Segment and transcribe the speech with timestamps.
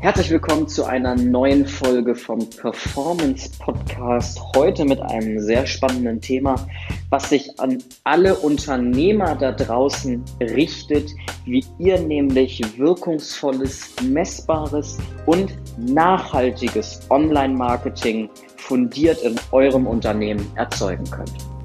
[0.00, 4.40] Herzlich willkommen zu einer neuen Folge vom Performance Podcast.
[4.54, 6.54] Heute mit einem sehr spannenden Thema,
[7.10, 11.10] was sich an alle Unternehmer da draußen richtet,
[11.44, 21.57] wie ihr nämlich wirkungsvolles, messbares und nachhaltiges Online-Marketing fundiert in eurem Unternehmen erzeugen könnt.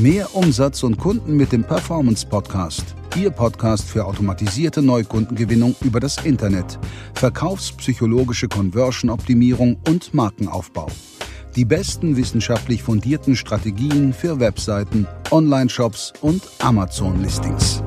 [0.00, 2.96] Mehr Umsatz und Kunden mit dem Performance Podcast.
[3.16, 6.80] Ihr Podcast für automatisierte Neukundengewinnung über das Internet,
[7.14, 10.88] verkaufspsychologische Conversion-Optimierung und Markenaufbau.
[11.54, 17.80] Die besten wissenschaftlich fundierten Strategien für Webseiten, Online-Shops und Amazon-Listings.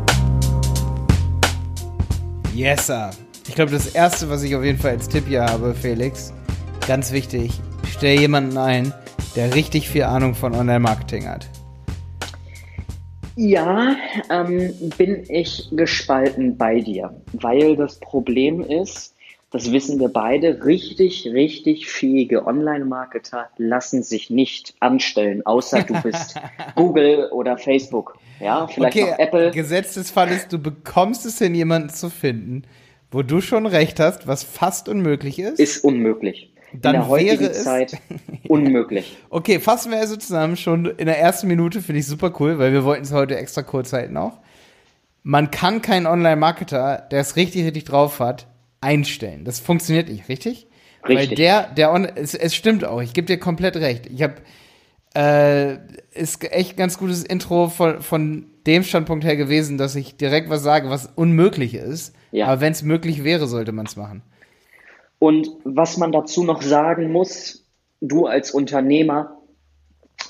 [2.55, 3.11] Yes, sir.
[3.49, 6.31] Ich glaube, das Erste, was ich auf jeden Fall als Tipp hier habe, Felix,
[6.87, 7.59] ganz wichtig,
[7.91, 8.93] stell jemanden ein,
[9.35, 11.47] der richtig viel Ahnung von Online-Marketing hat.
[13.37, 13.95] Ja,
[14.31, 19.13] ähm, bin ich gespalten bei dir, weil das Problem ist,
[19.51, 26.35] das wissen wir beide, richtig, richtig fähige Online-Marketer lassen sich nicht anstellen, außer du bist
[26.75, 28.17] Google oder Facebook.
[28.39, 29.51] Ja, vielleicht okay, noch Apple.
[29.51, 32.63] Gesetz des Falles, du bekommst es hin, jemanden zu finden,
[33.11, 35.59] wo du schon recht hast, was fast unmöglich ist.
[35.59, 37.97] Ist unmöglich dann in der heutigen wäre es Zeit
[38.47, 39.17] unmöglich.
[39.29, 42.73] Okay, fassen wir also zusammen schon in der ersten Minute, finde ich super cool, weil
[42.73, 44.39] wir wollten es heute extra kurz halten auch.
[45.23, 48.47] Man kann keinen Online-Marketer, der es richtig, richtig drauf hat,
[48.81, 49.43] einstellen.
[49.43, 50.67] Das funktioniert nicht, richtig?
[51.07, 51.29] Richtig.
[51.29, 54.07] Weil der, der, on es, es stimmt auch, ich gebe dir komplett recht.
[54.07, 54.35] Ich habe,
[55.15, 55.77] äh,
[56.13, 60.63] ist echt ganz gutes Intro von, von dem Standpunkt her gewesen, dass ich direkt was
[60.63, 62.13] sage, was unmöglich ist.
[62.31, 62.47] Ja.
[62.47, 64.21] Aber wenn es möglich wäre, sollte man es machen.
[65.19, 67.65] Und was man dazu noch sagen muss,
[68.01, 69.41] du als Unternehmer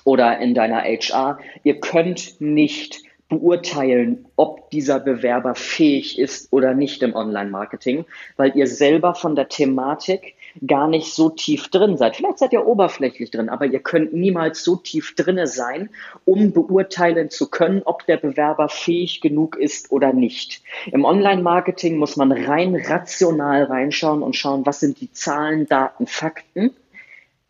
[0.03, 7.03] oder in deiner HR, ihr könnt nicht beurteilen, ob dieser Bewerber fähig ist oder nicht
[7.03, 8.05] im Online-Marketing,
[8.37, 10.35] weil ihr selber von der Thematik
[10.65, 12.15] gar nicht so tief drin seid.
[12.15, 15.89] Vielleicht seid ihr oberflächlich drin, aber ihr könnt niemals so tief drinne sein,
[16.25, 20.61] um beurteilen zu können, ob der Bewerber fähig genug ist oder nicht.
[20.91, 26.73] Im Online-Marketing muss man rein rational reinschauen und schauen, was sind die Zahlen, Daten, Fakten,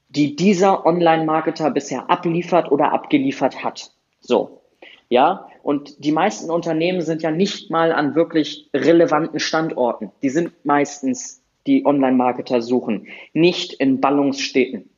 [0.10, 3.92] die dieser Online-Marketer bisher abliefert oder abgeliefert hat.
[4.22, 4.62] So.
[5.10, 10.12] Ja, und die meisten Unternehmen sind ja nicht mal an wirklich relevanten Standorten.
[10.22, 14.90] Die sind meistens die Online-Marketer suchen, nicht in Ballungsstädten.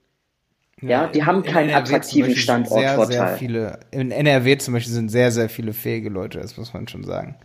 [0.80, 3.38] Ja, ja die haben keinen attraktiven Standortvorteil.
[3.38, 7.04] Viele, in NRW zum Beispiel sind sehr, sehr viele fähige Leute, das muss man schon
[7.04, 7.36] sagen.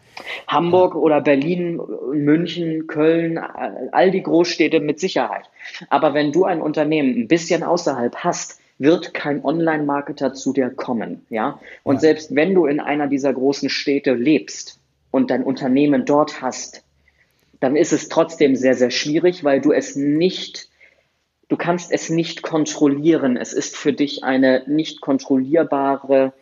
[0.47, 1.01] Hamburg ja.
[1.01, 1.81] oder Berlin,
[2.13, 5.49] München, Köln, all die Großstädte mit Sicherheit.
[5.89, 11.25] Aber wenn du ein Unternehmen ein bisschen außerhalb hast, wird kein Online-Marketer zu dir kommen,
[11.31, 11.61] ja.
[11.83, 12.01] Und ja.
[12.01, 14.81] selbst wenn du in einer dieser großen Städte lebst
[15.11, 16.85] und dein Unternehmen dort hast,
[17.61, 20.69] dann ist es trotzdem sehr, sehr schwierig, weil du es nicht,
[21.49, 23.37] du kannst es nicht kontrollieren.
[23.37, 26.33] Es ist für dich eine nicht kontrollierbare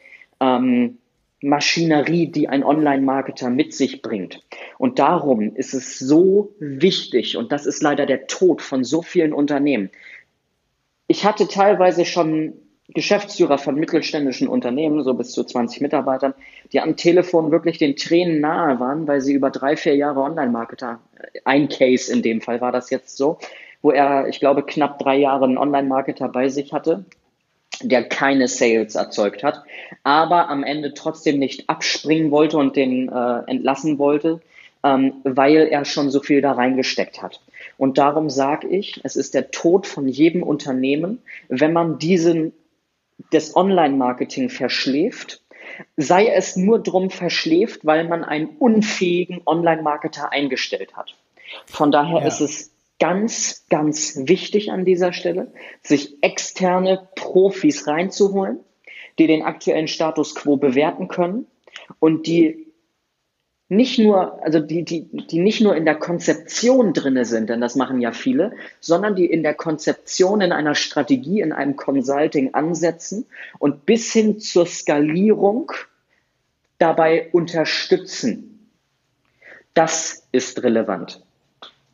[0.41, 0.99] ähm,
[1.43, 4.41] Maschinerie, die ein Online-Marketer mit sich bringt.
[4.79, 9.33] Und darum ist es so wichtig, und das ist leider der Tod von so vielen
[9.33, 9.91] Unternehmen,
[11.13, 12.55] ich hatte teilweise schon
[12.89, 16.33] Geschäftsführer von mittelständischen Unternehmen, so bis zu 20 Mitarbeitern,
[16.73, 21.01] die am Telefon wirklich den Tränen nahe waren, weil sie über drei, vier Jahre Online-Marketer,
[21.45, 23.39] ein Case in dem Fall war das jetzt so,
[23.83, 27.05] wo er, ich glaube, knapp drei Jahre einen Online-Marketer bei sich hatte,
[27.83, 29.65] der keine Sales erzeugt hat,
[30.05, 34.41] aber am Ende trotzdem nicht abspringen wollte und den äh, entlassen wollte,
[34.83, 37.43] ähm, weil er schon so viel da reingesteckt hat.
[37.77, 42.53] Und darum sage ich, es ist der Tod von jedem Unternehmen, wenn man diesen
[43.31, 45.43] das Online-Marketing verschläft,
[45.97, 51.15] sei es nur drum verschläft, weil man einen unfähigen Online-Marketer eingestellt hat.
[51.67, 52.27] Von daher ja.
[52.27, 55.53] ist es ganz, ganz wichtig an dieser Stelle,
[55.83, 58.61] sich externe Profis reinzuholen,
[59.19, 61.47] die den aktuellen Status quo bewerten können
[61.99, 62.72] und die
[63.73, 67.75] nicht nur, also die, die, die nicht nur in der Konzeption drinne sind, denn das
[67.75, 73.25] machen ja viele, sondern die in der Konzeption, in einer Strategie, in einem Consulting ansetzen
[73.59, 75.73] und bis hin zur Skalierung
[76.77, 78.69] dabei unterstützen.
[79.73, 81.23] Das ist relevant.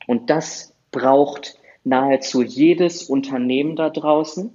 [0.08, 4.50] Und das braucht nahezu jedes Unternehmen da draußen,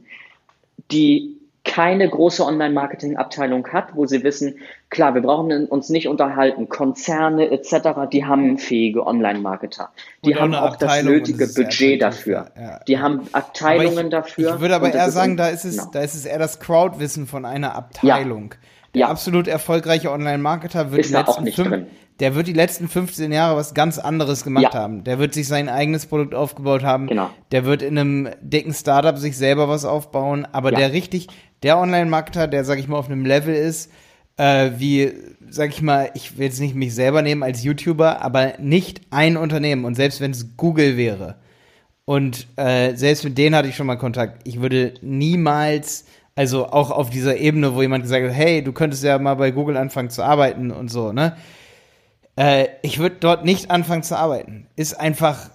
[0.91, 1.37] die
[1.73, 4.57] keine große Online-Marketing-Abteilung hat, wo sie wissen,
[4.91, 9.89] klar, wir brauchen uns nicht unterhalten, Konzerne etc., die haben fähige Online-Marketer.
[10.23, 12.51] Die haben auch das nötige Budget dafür.
[12.55, 12.79] Ja.
[12.87, 14.53] Die haben Abteilungen ich, dafür.
[14.53, 15.89] Ich würde aber eher sagen, da ist es, genau.
[15.91, 18.51] da ist es eher das Crowdwissen von einer Abteilung.
[18.51, 18.57] Ja.
[18.93, 19.07] Der Ja.
[19.07, 21.87] absolut erfolgreiche Online-Marketer wird die letzten fünf,
[22.19, 24.73] der wird die letzten 15 Jahre was ganz anderes gemacht Ja.
[24.73, 25.03] haben.
[25.03, 27.07] Der wird sich sein eigenes Produkt aufgebaut haben.
[27.07, 27.31] Genau.
[27.51, 30.47] Der wird in einem dicken Startup sich selber was aufbauen.
[30.51, 30.77] Aber Ja.
[30.77, 31.27] der richtig,
[31.63, 33.91] der Online-Marketer, der, sag ich mal, auf einem Level ist,
[34.37, 35.13] äh, wie,
[35.49, 39.37] sag ich mal, ich will jetzt nicht mich selber nehmen als YouTuber, aber nicht ein
[39.37, 39.85] Unternehmen.
[39.85, 41.35] Und selbst wenn es Google wäre,
[42.05, 44.45] und äh, selbst mit denen hatte ich schon mal Kontakt.
[44.45, 46.05] Ich würde niemals,
[46.35, 49.51] also auch auf dieser Ebene, wo jemand gesagt hat, hey, du könntest ja mal bei
[49.51, 51.37] Google anfangen zu arbeiten und so, ne?
[52.35, 54.67] Äh, ich würde dort nicht anfangen zu arbeiten.
[54.75, 55.51] Ist einfach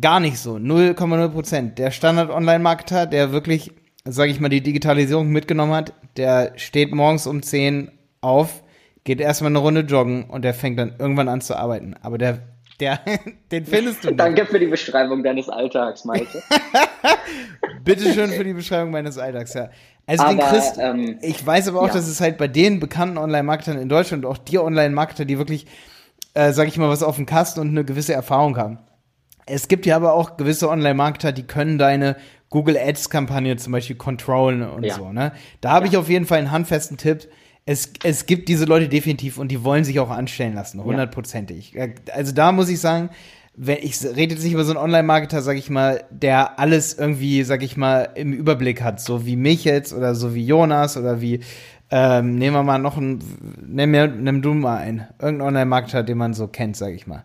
[0.00, 0.56] gar nicht so.
[0.56, 1.78] 0,0 Prozent.
[1.78, 3.72] Der Standard-Online-Marketer, der wirklich,
[4.12, 7.90] sage ich mal, die Digitalisierung mitgenommen hat, der steht morgens um 10
[8.20, 8.62] auf,
[9.04, 11.94] geht erstmal eine Runde joggen und der fängt dann irgendwann an zu arbeiten.
[12.02, 12.40] Aber der,
[12.80, 13.00] der,
[13.50, 14.20] den findest du nicht.
[14.20, 16.42] Danke für die Beschreibung deines Alltags, Malte.
[17.84, 19.70] Bitteschön für die Beschreibung meines Alltags, ja.
[20.06, 21.94] Also den Aber, Christ, ähm, ich weiß aber auch, ja.
[21.94, 25.66] dass es halt bei den bekannten Online-Marketern in Deutschland und auch die Online-Marketer, die wirklich,
[26.34, 28.78] äh, sag ich mal, was auf dem Kasten und eine gewisse Erfahrung haben.
[29.44, 32.16] Es gibt ja aber auch gewisse Online-Marketer, die können deine
[32.50, 34.94] Google Ads-Kampagne zum Beispiel controllen und Ja.
[34.94, 35.32] so, ne?
[35.60, 37.28] Da habe ich auf jeden Fall einen handfesten Tipp.
[37.66, 41.72] Es, es gibt diese Leute definitiv und die wollen sich auch anstellen lassen, hundertprozentig.
[41.74, 41.86] Ja.
[42.14, 43.10] Also da muss ich sagen,
[43.54, 47.42] wenn ich rede jetzt nicht über so einen Online-Marketer, sag ich mal, der alles irgendwie,
[47.42, 51.20] sag ich mal, im Überblick hat, so wie mich jetzt oder so wie Jonas oder
[51.20, 51.40] wie
[51.90, 53.22] ähm, nehmen wir mal noch einen,
[53.66, 57.24] nimm, mir, nimm du mal einen, irgendeinen Online-Marketer, den man so kennt, sag ich mal.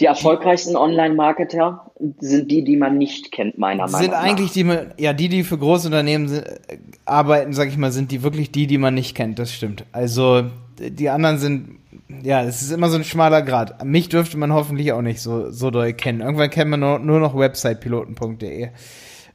[0.00, 4.22] Die erfolgreichsten Online-Marketer sind die, die man nicht kennt, meiner Meinung sind nach.
[4.22, 4.66] eigentlich die,
[4.96, 8.66] ja, die, die für Großunternehmen sind, äh, arbeiten, sag ich mal, sind die wirklich die,
[8.66, 9.84] die man nicht kennt, das stimmt.
[9.92, 10.44] Also,
[10.78, 11.80] die anderen sind,
[12.22, 13.84] ja, es ist immer so ein schmaler Grad.
[13.84, 16.22] Mich dürfte man hoffentlich auch nicht so, so doll kennen.
[16.22, 18.70] Irgendwann kennt man nur, nur noch websitepiloten.de.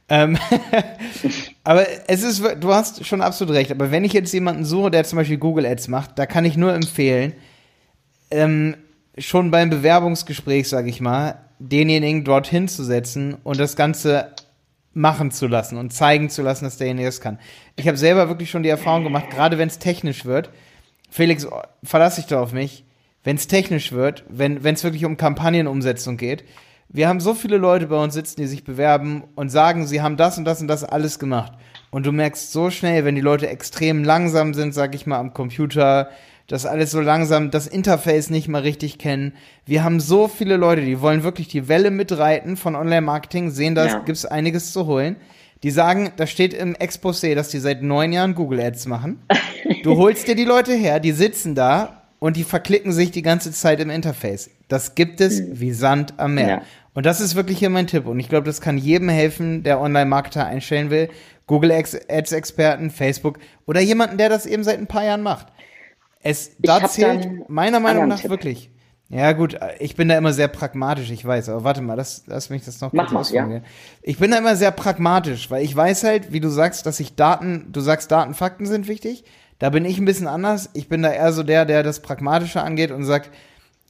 [0.08, 0.38] Ähm,
[1.64, 3.70] aber es ist, du hast schon absolut recht.
[3.70, 6.56] Aber wenn ich jetzt jemanden suche, der zum Beispiel Google Ads macht, da kann ich
[6.56, 7.34] nur empfehlen,
[8.30, 8.76] ähm,
[9.18, 14.32] schon beim Bewerbungsgespräch, sage ich mal, denjenigen dorthin zu setzen und das Ganze
[14.92, 17.38] machen zu lassen und zeigen zu lassen, dass derjenige das kann.
[17.76, 20.50] Ich habe selber wirklich schon die Erfahrung gemacht, gerade wenn es technisch wird,
[21.10, 22.84] Felix, oh, verlass dich da auf mich,
[23.22, 26.44] wenn es technisch wird, wenn es wirklich um Kampagnenumsetzung geht,
[26.88, 30.16] wir haben so viele Leute bei uns sitzen, die sich bewerben und sagen, sie haben
[30.16, 31.52] das und das und das alles gemacht.
[31.90, 35.34] Und du merkst so schnell, wenn die Leute extrem langsam sind, sag ich mal, am
[35.34, 36.10] Computer,
[36.46, 39.32] das alles so langsam, das Interface nicht mal richtig kennen.
[39.64, 43.86] Wir haben so viele Leute, die wollen wirklich die Welle mitreiten von Online-Marketing, sehen, da
[43.86, 43.98] Ja.
[44.00, 45.16] gibt's einiges zu holen.
[45.62, 49.20] Die sagen, da steht im Exposé, dass die seit neun Jahren Google Ads machen.
[49.82, 53.50] Du holst dir die Leute her, die sitzen da und die verklicken sich die ganze
[53.52, 54.50] Zeit im Interface.
[54.68, 56.48] Das gibt es wie Sand am Meer.
[56.48, 56.62] Ja.
[56.94, 58.06] Und das ist wirklich hier mein Tipp.
[58.06, 61.08] Und ich glaube, das kann jedem helfen, der Online-Marketer einstellen will.
[61.46, 65.48] Google Ads-Experten, Facebook oder jemanden, der das eben seit ein paar Jahren macht.
[66.26, 68.30] Es, da zählt meiner Meinung nach Tipp.
[68.30, 68.70] wirklich.
[69.08, 72.50] Ja, gut, ich bin da immer sehr pragmatisch, ich weiß, aber warte mal, lass, lass
[72.50, 73.64] mich das noch Mach kurz mal, ausformulieren.
[74.02, 77.14] Ich bin da immer sehr pragmatisch, weil ich weiß halt, wie du sagst, dass ich
[77.14, 79.24] Daten, du sagst, Daten, Fakten sind wichtig.
[79.60, 80.70] Da bin ich ein bisschen anders.
[80.74, 83.30] Ich bin da eher so der, der das Pragmatische angeht und sagt,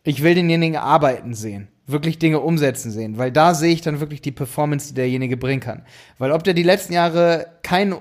[0.04, 4.20] ich will denjenigen arbeiten sehen, wirklich Dinge umsetzen sehen, weil da sehe ich dann wirklich
[4.20, 5.82] die Performance, die derjenige bringen kann.
[6.18, 7.94] Weil ob der die letzten Jahre kein,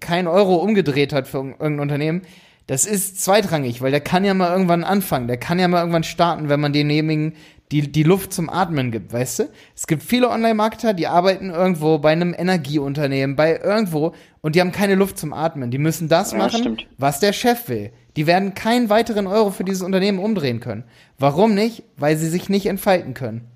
[0.00, 2.22] kein Euro umgedreht hat für irgendein Unternehmen,
[2.66, 6.04] das ist zweitrangig, weil der kann ja mal irgendwann anfangen, der kann ja mal irgendwann
[6.04, 7.34] starten, wenn man demjenigen
[7.72, 9.48] die, die Luft zum Atmen gibt, weißt du?
[9.74, 14.70] Es gibt viele Online-Marketer, die arbeiten irgendwo bei einem Energieunternehmen, bei irgendwo und die haben
[14.72, 15.70] keine Luft zum Atmen.
[15.72, 16.86] Die müssen das Ja, machen, stimmt.
[16.98, 17.90] was der Chef will.
[18.16, 20.84] Die werden keinen weiteren Euro für dieses Unternehmen umdrehen können.
[21.18, 21.82] Warum nicht?
[21.96, 23.48] Weil sie sich nicht entfalten können.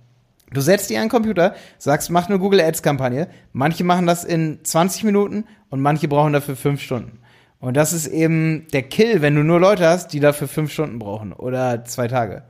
[0.52, 3.28] Du setzt dir einen Computer, sagst, mach eine Google Ads Kampagne.
[3.52, 7.19] Manche machen das in 20 Minuten und manche brauchen dafür fünf Stunden.
[7.60, 10.98] Und das ist eben der Kill, wenn du nur Leute hast, die dafür fünf Stunden
[10.98, 12.42] brauchen oder zwei Tage.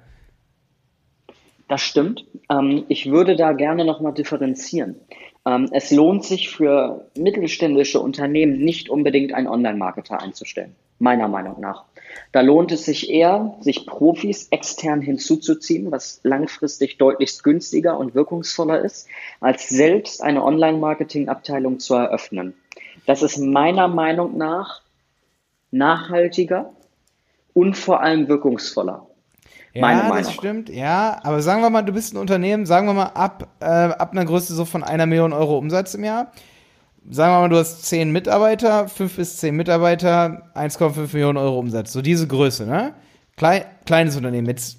[1.68, 2.24] Das stimmt.
[2.50, 4.96] Ähm, ich würde da gerne nochmal differenzieren.
[5.46, 11.84] Ähm, es lohnt sich für mittelständische Unternehmen nicht unbedingt einen Online-Marketer einzustellen, meiner Meinung nach.
[12.32, 18.80] Da lohnt es sich eher, sich Profis extern hinzuzuziehen, was langfristig deutlichst günstiger und wirkungsvoller
[18.80, 19.08] ist,
[19.40, 22.54] als selbst eine Online-Marketing-Abteilung zu eröffnen.
[23.06, 24.82] Das ist meiner Meinung nach
[25.70, 26.72] nachhaltiger
[27.54, 29.06] und vor allem wirkungsvoller.
[29.72, 30.32] Ja, Meine das Meinung.
[30.32, 31.20] stimmt, ja.
[31.22, 34.24] Aber sagen wir mal, du bist ein Unternehmen, sagen wir mal, ab, äh, ab einer
[34.24, 36.32] Größe so von einer Million Euro Umsatz im Jahr.
[37.08, 41.92] Sagen wir mal, du hast zehn Mitarbeiter, fünf bis zehn Mitarbeiter, 1,5 Millionen Euro Umsatz.
[41.92, 42.94] So diese Größe, ne?
[43.36, 44.78] Klei kleines Unternehmen, jetzt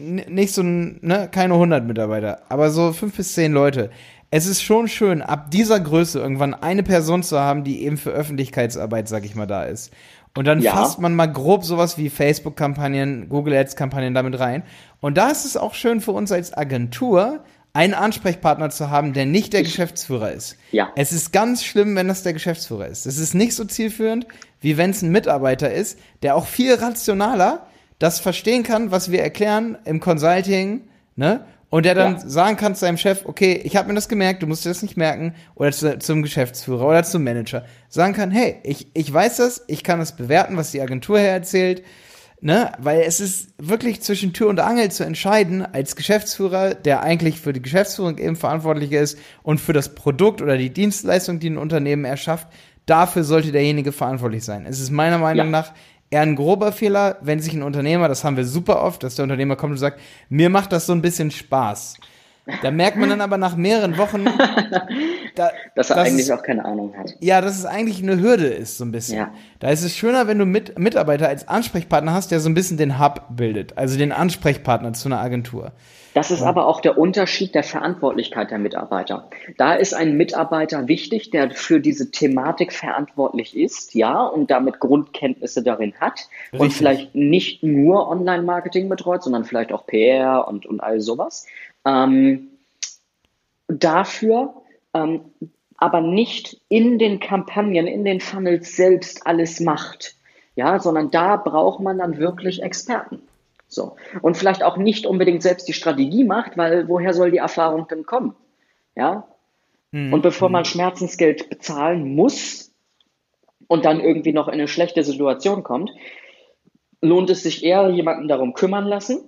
[0.00, 3.90] nicht so, ne, keine 100 Mitarbeiter, aber so fünf bis zehn Leute.
[4.32, 8.10] es ist schon schön, ab dieser Größe irgendwann eine Person zu haben, die eben für
[8.10, 9.92] Öffentlichkeitsarbeit, sag ich mal, da ist.
[10.36, 10.72] Und dann ja.
[10.72, 14.62] fasst man mal grob sowas wie Facebook-Kampagnen, Google Ads-Kampagnen damit rein.
[15.00, 17.42] Und da ist es auch schön für uns als Agentur,
[17.72, 20.56] einen Ansprechpartner zu haben, der nicht der Geschäftsführer ist.
[20.72, 20.90] Ja.
[20.96, 23.06] Es ist ganz schlimm, wenn das der Geschäftsführer ist.
[23.06, 24.26] Es ist nicht so zielführend,
[24.60, 27.66] wie wenn es ein Mitarbeiter ist, der auch viel rationaler
[28.00, 31.44] das verstehen kann, was wir erklären im Consulting, ne?
[31.68, 32.28] Und der dann ja.
[32.28, 34.82] sagen kann zu seinem Chef, okay, ich habe mir das gemerkt, du musst dir das
[34.82, 37.64] nicht merken, oder zu, zum Geschäftsführer oder zum Manager.
[37.88, 41.30] Sagen kann, hey, ich, ich weiß das, ich kann das bewerten, was die Agentur her
[41.30, 41.84] erzählt,
[42.40, 42.72] ne?
[42.78, 47.52] Weil es ist wirklich zwischen Tür und Angel zu entscheiden, als Geschäftsführer, der eigentlich für
[47.52, 52.06] die Geschäftsführung eben verantwortlich ist und für das Produkt oder die Dienstleistung, die ein Unternehmen
[52.06, 52.48] erschafft,
[52.86, 54.66] dafür sollte derjenige verantwortlich sein.
[54.66, 55.52] Es ist meiner Meinung ja.
[55.52, 55.72] nach
[56.10, 59.22] eher ein grober Fehler, wenn sich ein Unternehmer, das haben wir super oft, dass der
[59.22, 61.96] Unternehmer kommt und sagt, mir macht das so ein bisschen Spaß.
[62.62, 64.26] Da merkt man dann aber nach mehreren Wochen,
[65.34, 67.14] da, dass er dass eigentlich es, auch keine Ahnung hat.
[67.20, 69.18] Ja, dass es eigentlich eine Hürde ist, so ein bisschen.
[69.18, 69.32] Ja.
[69.58, 72.76] Da ist es schöner, wenn du mit, Mitarbeiter als Ansprechpartner hast, der so ein bisschen
[72.76, 75.72] den Hub bildet, also den Ansprechpartner zu einer Agentur.
[76.14, 79.28] Das ist aber auch der Unterschied der Verantwortlichkeit der Mitarbeiter.
[79.56, 85.62] Da ist ein Mitarbeiter wichtig, der für diese Thematik verantwortlich ist, ja, und damit Grundkenntnisse
[85.62, 86.60] darin hat Richtig.
[86.60, 91.46] und vielleicht nicht nur Online-Marketing betreut, sondern vielleicht auch PR und, und all sowas.
[91.84, 92.48] Ähm,
[93.68, 94.54] dafür
[94.94, 95.32] ähm,
[95.76, 100.16] aber nicht in den Kampagnen, in den Funnels selbst alles macht,
[100.54, 103.22] ja, sondern da braucht man dann wirklich Experten.
[103.66, 103.96] So.
[104.20, 108.04] Und vielleicht auch nicht unbedingt selbst die Strategie macht, weil woher soll die Erfahrung denn
[108.04, 108.34] kommen?
[108.96, 109.28] Ja.
[109.92, 110.12] Mhm.
[110.12, 112.72] Und bevor man Schmerzensgeld bezahlen muss
[113.68, 115.90] und dann irgendwie noch in eine schlechte Situation kommt,
[117.00, 119.22] lohnt es sich eher, jemanden darum kümmern lassen,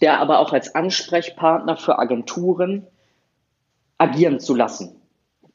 [0.00, 2.86] der aber auch als Ansprechpartner für Agenturen
[3.98, 4.96] agieren zu lassen,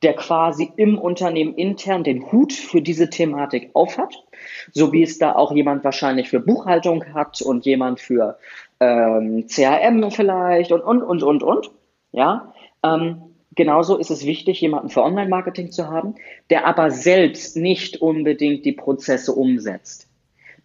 [0.01, 4.23] der quasi im Unternehmen intern den Hut für diese Thematik aufhat
[4.71, 8.37] so wie es da auch jemand wahrscheinlich für Buchhaltung hat und jemand für
[8.79, 11.71] ähm, CRM vielleicht und, und, und, und, und.
[12.11, 13.21] Ja, ähm,
[13.55, 16.15] genauso ist es wichtig, jemanden für Online-Marketing zu haben,
[16.49, 20.07] der aber selbst nicht unbedingt die Prozesse umsetzt.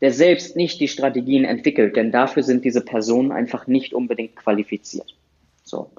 [0.01, 5.17] Der selbst nicht die Strategien entwickelt, denn dafür sind diese Personen einfach nicht unbedingt qualifiziert.
[5.63, 5.91] So.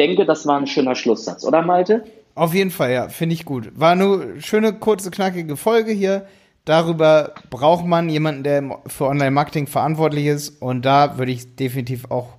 [0.00, 2.04] Ich denke, das war ein schöner Schlusssatz, oder Malte?
[2.34, 3.70] Auf jeden Fall, ja, finde ich gut.
[3.78, 6.26] War nur schöne, kurze, knackige Folge hier
[6.64, 10.62] darüber braucht man jemanden, der für Online-Marketing verantwortlich ist.
[10.62, 12.34] Und da würde ich definitiv auch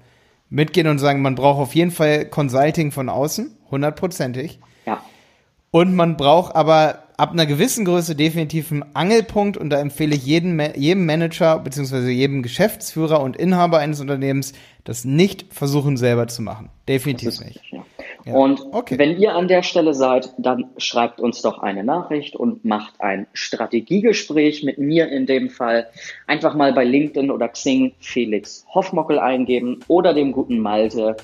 [0.50, 4.60] mitgehen und sagen, man braucht auf jeden Fall Consulting von außen, hundertprozentig.
[4.86, 5.01] Ja.
[5.72, 10.25] Und man braucht aber ab einer gewissen Größe definitiv einen Angelpunkt und da empfehle ich
[10.25, 12.10] jedem, jedem Manager bzw.
[12.10, 14.54] jedem Geschäftsführer und Inhaber eines Unternehmens,
[14.86, 16.72] das nicht versuchen selber zu machen.
[16.88, 17.62] Definitiv nicht.
[17.62, 17.86] Richtig, ja.
[18.25, 18.34] Ja.
[18.34, 18.98] Und okay.
[18.98, 23.28] wenn ihr an der Stelle seid, dann schreibt uns doch eine Nachricht und macht ein
[23.34, 25.88] Strategiegespräch mit mir in dem Fall.
[26.25, 31.18] Einfach mal bei LinkedIn oder Xing Felix Hoffmockel eingeben oder dem guten Malte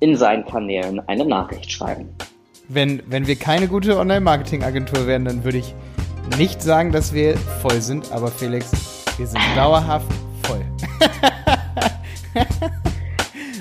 [0.00, 2.08] in seinen Kanälen eine Nachricht schreiben.
[2.68, 5.74] Wenn, wenn wir keine gute Online-Marketing-Agentur wären, dann würde ich
[6.36, 8.70] nicht sagen, dass wir voll sind, aber Felix,
[9.16, 10.06] wir sind dauerhaft
[10.42, 10.64] voll.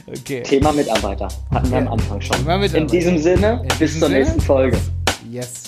[0.10, 0.42] Okay.
[0.44, 1.28] Thema Mitarbeiter.
[1.52, 2.48] Hatten wir am Anfang schon.
[2.74, 4.78] In diesem Sinne, In bis diesem zur nächsten Folge.
[5.30, 5.67] Yes.